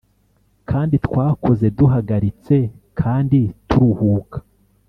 kandi 0.69 0.95
twakoze 1.05 1.65
duhagaritse 1.77 2.55
kandi 2.99 3.39
turuhuka; 3.67 4.37